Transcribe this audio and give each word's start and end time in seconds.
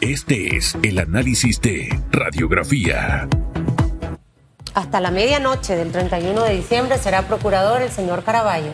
Este 0.00 0.56
es 0.56 0.78
el 0.82 0.98
análisis 0.98 1.60
de 1.60 1.90
radiografía. 2.10 3.28
Hasta 4.72 4.98
la 4.98 5.10
medianoche 5.10 5.76
del 5.76 5.92
31 5.92 6.42
de 6.42 6.54
diciembre 6.54 6.96
será 6.96 7.28
procurador 7.28 7.82
el 7.82 7.90
señor 7.90 8.24
Caraballo. 8.24 8.72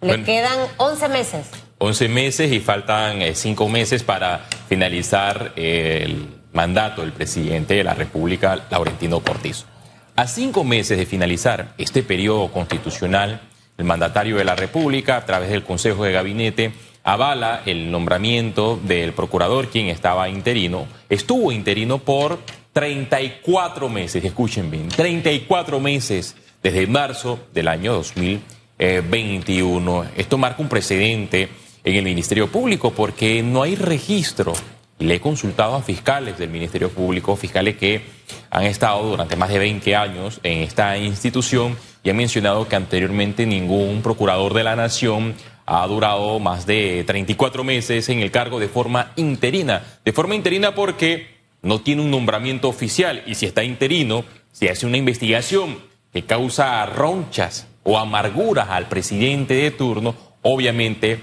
Le 0.00 0.22
quedan 0.22 0.60
11 0.76 1.08
meses. 1.08 1.46
11 1.78 2.08
meses 2.08 2.52
y 2.52 2.60
faltan 2.60 3.20
5 3.34 3.64
eh, 3.64 3.68
meses 3.68 4.04
para 4.04 4.46
finalizar 4.68 5.54
el 5.56 6.28
mandato 6.52 7.00
del 7.00 7.12
presidente 7.12 7.74
de 7.74 7.82
la 7.82 7.94
República, 7.94 8.64
Laurentino 8.70 9.18
Cortizo. 9.18 9.66
A 10.14 10.28
cinco 10.28 10.62
meses 10.62 10.98
de 10.98 11.06
finalizar 11.06 11.74
este 11.78 12.04
periodo 12.04 12.52
constitucional, 12.52 13.40
el 13.76 13.84
mandatario 13.86 14.36
de 14.36 14.44
la 14.44 14.54
República, 14.54 15.16
a 15.16 15.26
través 15.26 15.50
del 15.50 15.64
Consejo 15.64 16.04
de 16.04 16.12
Gabinete, 16.12 16.72
avala 17.04 17.62
el 17.66 17.90
nombramiento 17.90 18.80
del 18.82 19.12
procurador, 19.12 19.68
quien 19.68 19.88
estaba 19.88 20.28
interino, 20.28 20.86
estuvo 21.08 21.52
interino 21.52 21.98
por 21.98 22.38
34 22.72 23.88
meses, 23.88 24.24
escuchen 24.24 24.70
bien, 24.70 24.88
34 24.88 25.80
meses 25.80 26.36
desde 26.62 26.86
marzo 26.86 27.40
del 27.52 27.66
año 27.68 27.92
2021. 27.94 30.04
Esto 30.16 30.38
marca 30.38 30.62
un 30.62 30.68
precedente 30.68 31.48
en 31.84 31.96
el 31.96 32.04
Ministerio 32.04 32.50
Público 32.50 32.92
porque 32.92 33.42
no 33.42 33.62
hay 33.62 33.74
registro. 33.74 34.52
Le 34.98 35.16
he 35.16 35.20
consultado 35.20 35.74
a 35.74 35.82
fiscales 35.82 36.38
del 36.38 36.50
Ministerio 36.50 36.90
Público, 36.90 37.34
fiscales 37.34 37.76
que 37.76 38.02
han 38.50 38.64
estado 38.64 39.02
durante 39.02 39.34
más 39.34 39.48
de 39.48 39.58
20 39.58 39.96
años 39.96 40.38
en 40.44 40.58
esta 40.58 40.96
institución 40.96 41.76
y 42.04 42.10
han 42.10 42.16
mencionado 42.16 42.68
que 42.68 42.76
anteriormente 42.76 43.44
ningún 43.44 44.02
procurador 44.02 44.54
de 44.54 44.64
la 44.64 44.76
Nación 44.76 45.34
ha 45.66 45.86
durado 45.86 46.38
más 46.38 46.66
de 46.66 47.04
34 47.06 47.64
meses 47.64 48.08
en 48.08 48.20
el 48.20 48.30
cargo 48.30 48.58
de 48.58 48.68
forma 48.68 49.12
interina. 49.16 49.82
De 50.04 50.12
forma 50.12 50.34
interina 50.34 50.74
porque 50.74 51.28
no 51.62 51.80
tiene 51.80 52.02
un 52.02 52.10
nombramiento 52.10 52.68
oficial 52.68 53.22
y 53.26 53.34
si 53.34 53.46
está 53.46 53.62
interino, 53.62 54.24
si 54.52 54.68
hace 54.68 54.86
una 54.86 54.96
investigación 54.96 55.78
que 56.12 56.24
causa 56.24 56.84
ronchas 56.86 57.68
o 57.84 57.98
amarguras 57.98 58.68
al 58.70 58.88
presidente 58.88 59.54
de 59.54 59.70
turno, 59.70 60.14
obviamente 60.42 61.20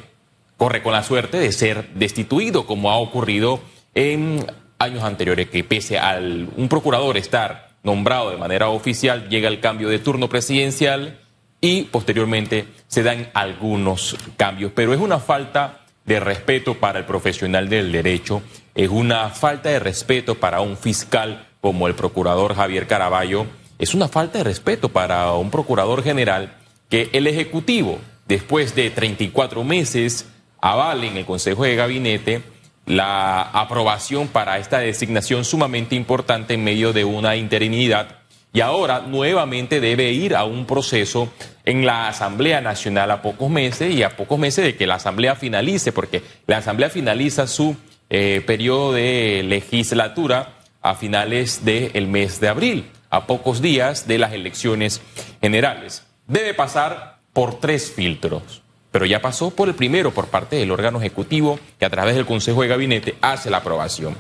corre 0.58 0.82
con 0.82 0.94
la 0.94 1.04
suerte 1.04 1.38
de 1.38 1.52
ser 1.52 1.90
destituido, 1.94 2.66
como 2.66 2.92
ha 2.92 2.98
ocurrido 2.98 3.62
en 3.96 4.46
años 4.78 5.04
anteriores, 5.04 5.50
que 5.50 5.64
pese 5.64 6.00
a 6.00 6.18
un 6.20 6.68
procurador 6.70 7.18
estar 7.18 7.70
nombrado 7.84 8.32
de 8.32 8.38
manera 8.38 8.70
oficial, 8.70 9.30
llega 9.30 9.48
el 9.48 9.60
cambio 9.60 9.90
de 9.90 10.00
turno 10.00 10.28
presidencial 10.28 11.20
y 11.62 11.84
posteriormente 11.84 12.68
se 12.88 13.04
dan 13.04 13.30
algunos 13.34 14.16
cambios. 14.38 14.72
Pero 14.74 14.94
es 14.94 15.00
una 15.00 15.20
falta 15.20 15.82
de 16.06 16.20
respeto 16.20 16.76
para 16.76 17.00
el 17.00 17.06
profesional 17.06 17.70
del 17.70 17.92
derecho, 17.92 18.42
es 18.74 18.90
una 18.90 19.30
falta 19.30 19.70
de 19.70 19.80
respeto 19.80 20.36
para 20.36 20.62
un 20.62 20.78
fiscal 20.78 21.48
como 21.62 21.88
el 21.88 21.96
procurador 21.96 22.56
Javier 22.56 22.88
Caraballo, 22.88 23.46
es 23.78 23.94
una 23.94 24.08
falta 24.08 24.40
de 24.40 24.44
respeto 24.44 24.90
para 24.90 25.32
un 25.34 25.52
procurador 25.52 26.04
general 26.04 26.56
que 26.90 27.10
el 27.14 27.28
Ejecutivo, 27.28 28.00
después 28.28 28.76
de 28.76 28.90
34 28.90 29.64
meses, 29.64 30.28
avale 30.62 31.08
en 31.08 31.18
el 31.18 31.26
Consejo 31.26 31.64
de 31.64 31.76
Gabinete 31.76 32.42
la 32.86 33.42
aprobación 33.42 34.28
para 34.28 34.58
esta 34.58 34.80
designación 34.80 35.46
sumamente 35.46 35.96
importante 35.96 36.56
en 36.56 36.64
medio 36.64 36.92
de 36.92 37.06
una 37.06 37.36
interinidad 37.36 38.19
y 38.52 38.62
ahora 38.62 39.02
nuevamente 39.02 39.80
debe 39.80 40.12
ir 40.12 40.36
a 40.36 40.44
un 40.44 40.66
proceso 40.66 41.32
en 41.66 41.86
la 41.86 42.08
Asamblea 42.08 42.62
Nacional 42.62 43.12
a 43.12 43.22
pocos 43.22 43.50
meses 43.50 43.94
y 43.94 44.04
a 44.04 44.16
pocos 44.16 44.40
meses 44.40 44.66
de 44.66 44.76
que 44.76 44.88
la 44.88 44.96
Asamblea 44.96 45.36
finalice, 45.36 45.92
porque 45.92 46.24
la 46.48 46.58
Asamblea 46.58 46.90
finaliza 46.90 47.46
su 47.46 47.76
eh, 48.10 48.42
periodo 48.46 48.94
de 48.94 49.44
legislatura 49.48 50.54
a 50.82 50.96
finales 50.96 51.64
del 51.64 52.08
mes 52.08 52.40
de 52.40 52.48
abril, 52.48 52.92
a 53.12 53.28
pocos 53.28 53.62
días 53.62 54.08
de 54.08 54.18
las 54.18 54.34
elecciones 54.34 55.02
generales. 55.42 56.04
Debe 56.26 56.54
pasar 56.56 57.20
por 57.34 57.60
tres 57.60 57.92
filtros, 57.92 58.64
pero 58.92 59.06
ya 59.06 59.22
pasó 59.22 59.52
por 59.52 59.68
el 59.68 59.76
primero 59.76 60.12
por 60.12 60.28
parte 60.28 60.56
del 60.56 60.72
órgano 60.72 61.00
ejecutivo 61.00 61.60
que 61.78 61.86
a 61.86 61.90
través 61.90 62.16
del 62.16 62.26
Consejo 62.26 62.64
de 62.64 62.68
Gabinete 62.68 63.16
hace 63.22 63.52
la 63.52 63.58
aprobación. 63.58 64.16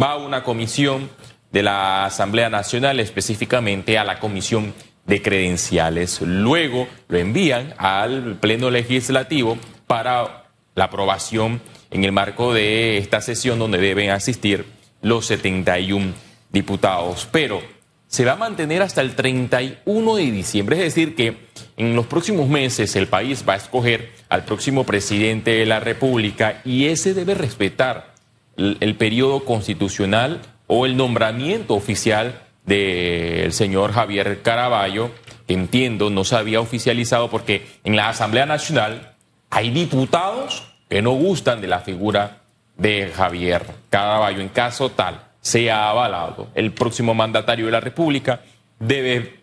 Va 0.00 0.12
a 0.12 0.16
una 0.18 0.44
comisión 0.44 1.10
de 1.52 1.62
la 1.62 2.06
Asamblea 2.06 2.50
Nacional, 2.50 2.98
específicamente 2.98 3.98
a 3.98 4.04
la 4.04 4.18
Comisión 4.18 4.72
de 5.06 5.20
Credenciales. 5.22 6.20
Luego 6.22 6.88
lo 7.08 7.18
envían 7.18 7.74
al 7.76 8.36
Pleno 8.40 8.70
Legislativo 8.70 9.58
para 9.86 10.46
la 10.74 10.84
aprobación 10.84 11.60
en 11.90 12.04
el 12.04 12.12
marco 12.12 12.54
de 12.54 12.98
esta 12.98 13.20
sesión 13.20 13.58
donde 13.58 13.78
deben 13.78 14.10
asistir 14.10 14.64
los 15.02 15.26
71 15.26 16.14
diputados. 16.50 17.28
Pero 17.30 17.62
se 18.06 18.24
va 18.24 18.32
a 18.32 18.36
mantener 18.36 18.82
hasta 18.82 19.00
el 19.00 19.14
31 19.14 20.16
de 20.16 20.30
diciembre, 20.30 20.76
es 20.76 20.94
decir, 20.94 21.14
que 21.14 21.36
en 21.76 21.96
los 21.96 22.06
próximos 22.06 22.48
meses 22.48 22.94
el 22.96 23.08
país 23.08 23.44
va 23.46 23.54
a 23.54 23.56
escoger 23.56 24.10
al 24.28 24.44
próximo 24.44 24.84
presidente 24.84 25.52
de 25.52 25.66
la 25.66 25.80
República 25.80 26.60
y 26.64 26.86
ese 26.86 27.14
debe 27.14 27.34
respetar 27.34 28.14
el, 28.56 28.76
el 28.80 28.94
periodo 28.96 29.44
constitucional 29.44 30.40
o 30.74 30.86
el 30.86 30.96
nombramiento 30.96 31.74
oficial 31.74 32.44
del 32.64 33.52
señor 33.52 33.92
Javier 33.92 34.40
Caraballo, 34.40 35.10
que 35.46 35.52
entiendo 35.52 36.08
no 36.08 36.24
se 36.24 36.34
había 36.34 36.62
oficializado 36.62 37.28
porque 37.28 37.66
en 37.84 37.94
la 37.94 38.08
Asamblea 38.08 38.46
Nacional 38.46 39.12
hay 39.50 39.68
diputados 39.68 40.62
que 40.88 41.02
no 41.02 41.10
gustan 41.10 41.60
de 41.60 41.66
la 41.66 41.80
figura 41.80 42.38
de 42.78 43.12
Javier 43.14 43.66
Caraballo. 43.90 44.40
En 44.40 44.48
caso 44.48 44.88
tal 44.88 45.22
sea 45.42 45.90
avalado, 45.90 46.48
el 46.54 46.72
próximo 46.72 47.12
mandatario 47.12 47.66
de 47.66 47.72
la 47.72 47.80
República 47.80 48.40
debe 48.78 49.40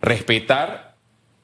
respetar 0.00 0.96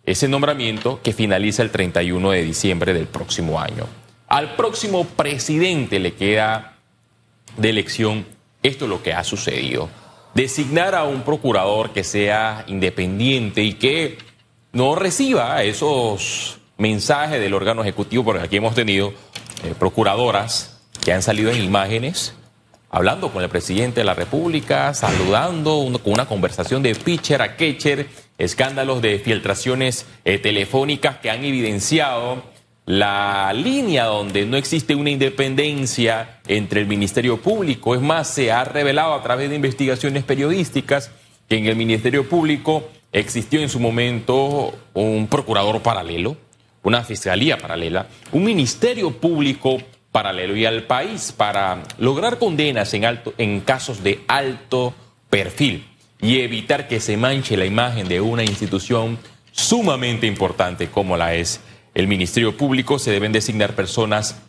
ese 0.04 0.26
nombramiento 0.26 1.00
que 1.00 1.12
finaliza 1.12 1.62
el 1.62 1.70
31 1.70 2.32
de 2.32 2.42
diciembre 2.42 2.92
del 2.92 3.06
próximo 3.06 3.60
año. 3.60 3.86
Al 4.26 4.56
próximo 4.56 5.04
presidente 5.04 6.00
le 6.00 6.14
queda 6.14 6.74
de 7.56 7.70
elección 7.70 8.37
esto 8.62 8.84
es 8.84 8.88
lo 8.88 9.02
que 9.02 9.12
ha 9.12 9.24
sucedido. 9.24 9.88
Designar 10.34 10.94
a 10.94 11.04
un 11.04 11.22
procurador 11.22 11.90
que 11.90 12.04
sea 12.04 12.64
independiente 12.68 13.62
y 13.62 13.74
que 13.74 14.18
no 14.72 14.94
reciba 14.94 15.62
esos 15.62 16.58
mensajes 16.76 17.40
del 17.40 17.54
órgano 17.54 17.82
ejecutivo, 17.82 18.24
porque 18.24 18.42
aquí 18.42 18.56
hemos 18.56 18.74
tenido 18.74 19.08
eh, 19.64 19.74
procuradoras 19.78 20.80
que 21.04 21.12
han 21.12 21.22
salido 21.22 21.50
en 21.50 21.62
imágenes 21.62 22.34
hablando 22.90 23.30
con 23.30 23.42
el 23.42 23.48
presidente 23.48 24.00
de 24.00 24.04
la 24.04 24.14
República, 24.14 24.94
saludando, 24.94 26.00
con 26.02 26.12
una 26.12 26.26
conversación 26.26 26.82
de 26.82 26.94
pitcher 26.94 27.42
a 27.42 27.56
catcher, 27.56 28.08
escándalos 28.38 29.02
de 29.02 29.18
filtraciones 29.18 30.06
eh, 30.24 30.38
telefónicas 30.38 31.18
que 31.18 31.30
han 31.30 31.44
evidenciado 31.44 32.42
la 32.88 33.52
línea 33.52 34.06
donde 34.06 34.46
no 34.46 34.56
existe 34.56 34.94
una 34.94 35.10
independencia 35.10 36.40
entre 36.46 36.80
el 36.80 36.86
Ministerio 36.86 37.36
Público. 37.36 37.94
Es 37.94 38.00
más, 38.00 38.28
se 38.28 38.50
ha 38.50 38.64
revelado 38.64 39.12
a 39.12 39.22
través 39.22 39.50
de 39.50 39.56
investigaciones 39.56 40.24
periodísticas 40.24 41.10
que 41.50 41.58
en 41.58 41.66
el 41.66 41.76
Ministerio 41.76 42.26
Público 42.26 42.88
existió 43.12 43.60
en 43.60 43.68
su 43.68 43.78
momento 43.78 44.72
un 44.94 45.26
procurador 45.26 45.82
paralelo, 45.82 46.38
una 46.82 47.04
fiscalía 47.04 47.58
paralela, 47.58 48.06
un 48.32 48.44
Ministerio 48.44 49.10
Público 49.10 49.76
paralelo 50.10 50.56
y 50.56 50.64
al 50.64 50.84
país 50.84 51.30
para 51.36 51.82
lograr 51.98 52.38
condenas 52.38 52.94
en, 52.94 53.60
casos 53.60 54.02
de 54.02 54.24
alto 54.28 54.94
perfil 55.28 55.86
y 56.22 56.40
evitar 56.40 56.88
que 56.88 57.00
se 57.00 57.18
manche 57.18 57.58
la 57.58 57.66
imagen 57.66 58.08
de 58.08 58.22
una 58.22 58.44
institución 58.44 59.18
sumamente 59.52 60.26
importante 60.26 60.88
como 60.88 61.18
la 61.18 61.34
es 61.34 61.60
el 61.98 62.06
Ministerio 62.06 62.56
Público 62.56 63.00
se 63.00 63.10
deben 63.10 63.32
designar 63.32 63.74
personas 63.74 64.40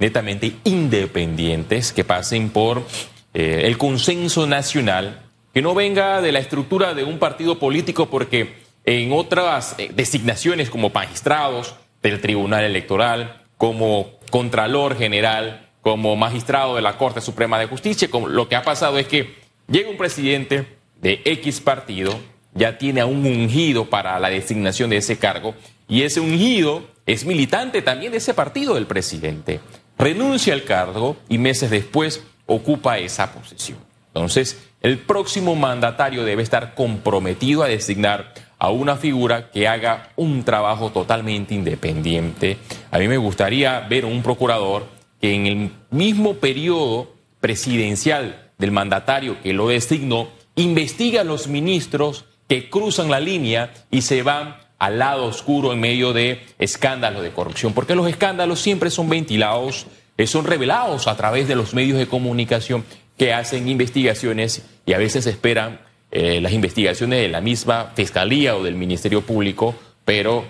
netamente 0.00 0.56
independientes 0.64 1.92
que 1.92 2.02
pasen 2.02 2.50
por 2.50 2.82
eh, 3.32 3.62
el 3.64 3.78
consenso 3.78 4.48
nacional, 4.48 5.22
que 5.54 5.62
no 5.62 5.72
venga 5.72 6.20
de 6.20 6.32
la 6.32 6.40
estructura 6.40 6.94
de 6.94 7.04
un 7.04 7.20
partido 7.20 7.60
político, 7.60 8.10
porque 8.10 8.56
en 8.84 9.12
otras 9.12 9.76
eh, 9.78 9.92
designaciones 9.94 10.68
como 10.68 10.90
magistrados 10.90 11.76
del 12.02 12.20
Tribunal 12.20 12.64
Electoral, 12.64 13.44
como 13.56 14.18
Contralor 14.32 14.98
General, 14.98 15.70
como 15.82 16.16
magistrado 16.16 16.74
de 16.74 16.82
la 16.82 16.98
Corte 16.98 17.20
Suprema 17.20 17.56
de 17.60 17.68
Justicia, 17.68 18.08
lo 18.28 18.48
que 18.48 18.56
ha 18.56 18.62
pasado 18.62 18.98
es 18.98 19.06
que 19.06 19.32
llega 19.68 19.90
un 19.90 19.96
presidente 19.96 20.66
de 21.00 21.22
X 21.24 21.60
partido, 21.60 22.18
ya 22.52 22.78
tiene 22.78 23.00
a 23.00 23.06
un 23.06 23.24
ungido 23.24 23.84
para 23.84 24.18
la 24.18 24.28
designación 24.28 24.90
de 24.90 24.96
ese 24.96 25.18
cargo, 25.18 25.54
y 25.86 26.02
ese 26.02 26.18
ungido 26.18 26.95
es 27.06 27.24
militante 27.24 27.82
también 27.82 28.12
de 28.12 28.18
ese 28.18 28.34
partido 28.34 28.74
del 28.74 28.86
presidente. 28.86 29.60
Renuncia 29.96 30.52
al 30.52 30.64
cargo 30.64 31.16
y 31.28 31.38
meses 31.38 31.70
después 31.70 32.22
ocupa 32.46 32.98
esa 32.98 33.32
posición. 33.32 33.78
Entonces, 34.08 34.60
el 34.82 34.98
próximo 34.98 35.54
mandatario 35.54 36.24
debe 36.24 36.42
estar 36.42 36.74
comprometido 36.74 37.62
a 37.62 37.68
designar 37.68 38.34
a 38.58 38.70
una 38.70 38.96
figura 38.96 39.50
que 39.50 39.68
haga 39.68 40.10
un 40.16 40.42
trabajo 40.44 40.90
totalmente 40.90 41.54
independiente. 41.54 42.58
A 42.90 42.98
mí 42.98 43.08
me 43.08 43.18
gustaría 43.18 43.80
ver 43.80 44.04
un 44.04 44.22
procurador 44.22 44.86
que 45.20 45.34
en 45.34 45.46
el 45.46 45.72
mismo 45.90 46.34
periodo 46.34 47.12
presidencial 47.40 48.50
del 48.58 48.72
mandatario 48.72 49.40
que 49.42 49.52
lo 49.52 49.68
designó 49.68 50.28
investiga 50.56 51.20
a 51.20 51.24
los 51.24 51.48
ministros 51.48 52.24
que 52.48 52.70
cruzan 52.70 53.10
la 53.10 53.20
línea 53.20 53.72
y 53.90 54.02
se 54.02 54.22
van 54.22 54.56
al 54.78 54.98
lado 54.98 55.24
oscuro 55.24 55.72
en 55.72 55.80
medio 55.80 56.12
de 56.12 56.44
escándalos 56.58 57.22
de 57.22 57.30
corrupción, 57.30 57.72
porque 57.72 57.94
los 57.94 58.08
escándalos 58.08 58.60
siempre 58.60 58.90
son 58.90 59.08
ventilados, 59.08 59.86
eh, 60.18 60.26
son 60.26 60.44
revelados 60.44 61.06
a 61.06 61.16
través 61.16 61.48
de 61.48 61.56
los 61.56 61.74
medios 61.74 61.98
de 61.98 62.06
comunicación 62.06 62.84
que 63.16 63.32
hacen 63.32 63.68
investigaciones 63.68 64.62
y 64.84 64.92
a 64.92 64.98
veces 64.98 65.26
esperan 65.26 65.80
eh, 66.10 66.40
las 66.40 66.52
investigaciones 66.52 67.20
de 67.20 67.28
la 67.28 67.40
misma 67.40 67.92
Fiscalía 67.94 68.56
o 68.56 68.62
del 68.62 68.74
Ministerio 68.74 69.22
Público, 69.22 69.74
pero 70.04 70.44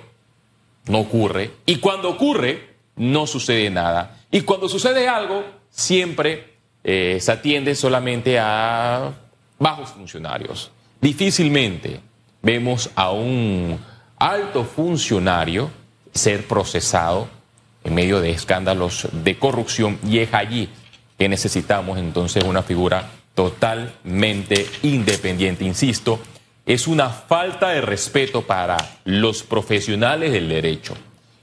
no 0.88 0.98
ocurre. 0.98 1.50
Y 1.64 1.76
cuando 1.76 2.10
ocurre, 2.10 2.76
no 2.96 3.26
sucede 3.26 3.70
nada. 3.70 4.20
Y 4.30 4.40
cuando 4.42 4.68
sucede 4.68 5.08
algo, 5.08 5.44
siempre 5.70 6.56
eh, 6.82 7.18
se 7.20 7.32
atiende 7.32 7.74
solamente 7.74 8.38
a 8.38 9.12
bajos 9.58 9.90
funcionarios. 9.90 10.70
Difícilmente 11.00 12.00
vemos 12.42 12.90
a 12.94 13.10
un 13.10 13.78
alto 14.18 14.64
funcionario 14.64 15.70
ser 16.12 16.46
procesado 16.46 17.28
en 17.84 17.94
medio 17.94 18.20
de 18.20 18.30
escándalos 18.30 19.08
de 19.12 19.38
corrupción 19.38 19.98
y 20.06 20.18
es 20.18 20.32
allí 20.34 20.68
que 21.18 21.28
necesitamos 21.28 21.98
entonces 21.98 22.44
una 22.44 22.62
figura 22.62 23.10
totalmente 23.34 24.66
independiente. 24.82 25.64
Insisto, 25.64 26.18
es 26.64 26.88
una 26.88 27.10
falta 27.10 27.68
de 27.68 27.80
respeto 27.80 28.42
para 28.42 28.76
los 29.04 29.42
profesionales 29.42 30.32
del 30.32 30.48
derecho. 30.48 30.94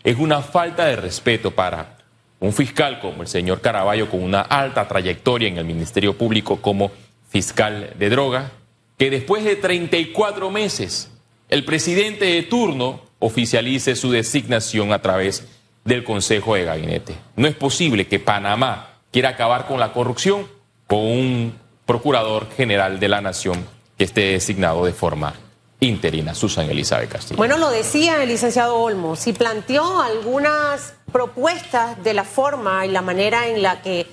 Es 0.04 0.18
una 0.18 0.42
falta 0.42 0.86
de 0.86 0.98
respeto 0.98 1.52
para 1.52 1.98
un 2.40 2.52
fiscal 2.52 3.00
como 3.00 3.22
el 3.22 3.30
señor 3.30 3.62
Caraballo 3.62 4.10
con 4.10 4.22
una 4.22 4.42
alta 4.42 4.86
trayectoria 4.86 5.48
en 5.48 5.58
el 5.58 5.66
Ministerio 5.66 6.18
Público 6.18 6.62
como 6.62 6.92
fiscal 7.30 7.94
de 7.98 8.10
droga, 8.10 8.52
que 8.98 9.10
después 9.10 9.46
de 9.46 9.56
34 9.56 10.52
meses 10.52 11.10
el 11.50 11.66
presidente 11.66 12.26
de 12.26 12.44
turno 12.44 13.02
oficialice 13.20 13.96
su 13.96 14.12
designación 14.12 14.92
a 14.92 15.02
través 15.02 15.48
del 15.86 16.04
Consejo 16.04 16.56
de 16.56 16.66
Gabinete. 16.66 17.16
No 17.36 17.48
es 17.48 17.56
posible 17.56 18.08
que 18.08 18.20
Panamá 18.20 19.00
quiera 19.12 19.30
acabar 19.30 19.68
con 19.68 19.80
la 19.80 19.94
corrupción 19.94 20.48
con 20.88 21.00
un 21.00 21.60
procurador 21.86 22.50
general 22.56 23.00
de 23.00 23.08
la 23.08 23.22
Nación 23.22 23.66
que 23.98 24.06
esté 24.06 24.32
designado 24.32 24.86
de 24.86 24.94
forma 24.94 25.34
interina, 25.80 26.34
Susan 26.34 26.70
Elizabeth 26.70 27.10
Castillo. 27.10 27.38
Bueno, 27.38 27.58
lo 27.58 27.70
decía 27.70 28.24
el 28.24 28.30
licenciado 28.30 28.78
Olmo, 28.78 29.16
si 29.16 29.34
planteó 29.34 30.02
algunas 30.02 30.96
propuestas 31.12 32.02
de 32.04 32.14
la 32.14 32.24
forma 32.24 32.86
y 32.86 32.90
la 32.90 33.02
manera 33.02 33.48
en 33.48 33.62
la 33.62 33.82
que 33.82 34.08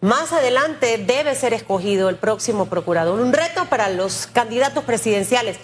más 0.00 0.32
adelante 0.32 0.98
debe 0.98 1.34
ser 1.34 1.52
escogido 1.52 2.08
el 2.08 2.16
próximo 2.16 2.66
procurador. 2.66 3.20
Un 3.20 3.32
reto 3.32 3.66
para 3.66 3.88
los 3.90 4.26
candidatos 4.26 4.84
presidenciales. 4.84 5.58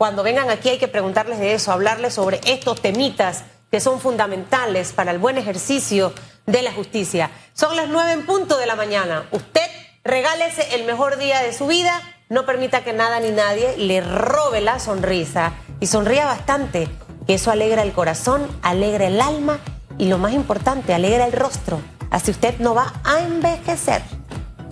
Cuando 0.00 0.22
vengan 0.22 0.48
aquí 0.48 0.70
hay 0.70 0.78
que 0.78 0.88
preguntarles 0.88 1.40
de 1.40 1.52
eso, 1.52 1.72
hablarles 1.72 2.14
sobre 2.14 2.40
estos 2.46 2.80
temitas 2.80 3.44
que 3.70 3.80
son 3.80 4.00
fundamentales 4.00 4.94
para 4.94 5.10
el 5.10 5.18
buen 5.18 5.36
ejercicio 5.36 6.14
de 6.46 6.62
la 6.62 6.72
justicia. 6.72 7.30
Son 7.52 7.76
las 7.76 7.86
nueve 7.90 8.12
en 8.12 8.24
punto 8.24 8.56
de 8.56 8.64
la 8.64 8.76
mañana. 8.76 9.26
Usted 9.30 9.60
regálese 10.02 10.74
el 10.74 10.86
mejor 10.86 11.18
día 11.18 11.42
de 11.42 11.52
su 11.52 11.66
vida, 11.66 12.00
no 12.30 12.46
permita 12.46 12.82
que 12.82 12.94
nada 12.94 13.20
ni 13.20 13.28
nadie 13.28 13.76
le 13.76 14.00
robe 14.00 14.62
la 14.62 14.78
sonrisa 14.78 15.52
y 15.80 15.86
sonría 15.86 16.24
bastante, 16.24 16.88
que 17.26 17.34
eso 17.34 17.50
alegra 17.50 17.82
el 17.82 17.92
corazón, 17.92 18.48
alegra 18.62 19.06
el 19.06 19.20
alma 19.20 19.58
y 19.98 20.06
lo 20.06 20.16
más 20.16 20.32
importante, 20.32 20.94
alegra 20.94 21.26
el 21.26 21.32
rostro. 21.32 21.78
Así 22.10 22.30
usted 22.30 22.58
no 22.58 22.74
va 22.74 22.94
a 23.04 23.20
envejecer. 23.20 24.00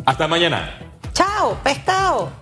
Hasta 0.07 0.27
mañana. 0.27 0.79
Chao, 1.13 1.59
pescado. 1.63 2.39